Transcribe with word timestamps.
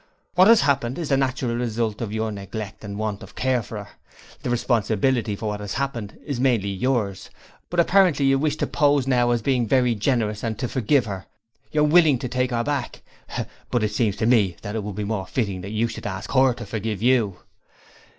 What 0.33 0.47
has 0.47 0.61
happened 0.61 0.97
is 0.97 1.09
the 1.09 1.15
natural 1.17 1.55
result 1.55 2.01
of 2.01 2.11
your 2.11 2.31
neglect 2.31 2.83
and 2.83 2.97
want 2.97 3.21
of 3.21 3.35
care 3.35 3.61
for 3.61 3.83
her. 3.83 3.91
The 4.41 4.49
responsibility 4.49 5.35
for 5.35 5.49
what 5.49 5.59
has 5.59 5.75
happened 5.75 6.17
is 6.25 6.39
mainly 6.39 6.69
yours, 6.69 7.29
but 7.69 7.79
apparently 7.79 8.25
you 8.25 8.39
wish 8.39 8.55
to 8.55 8.65
pose 8.65 9.05
now 9.05 9.29
as 9.29 9.43
being 9.43 9.67
very 9.67 9.93
generous 9.93 10.41
and 10.43 10.57
to 10.57 10.67
"forgive 10.67 11.05
her" 11.05 11.27
you're 11.71 11.83
"willing" 11.83 12.17
to 12.17 12.27
take 12.27 12.49
her 12.49 12.63
back; 12.63 13.03
but 13.69 13.83
it 13.83 13.91
seems 13.93 14.15
to 14.15 14.25
me 14.25 14.55
that 14.63 14.73
it 14.73 14.81
would 14.83 14.95
be 14.95 15.03
more 15.03 15.27
fitting 15.27 15.61
that 15.61 15.69
you 15.69 15.87
should 15.87 16.07
ask 16.07 16.31
her 16.31 16.51
to 16.55 16.65
forgive 16.65 17.03
you.' 17.03 17.37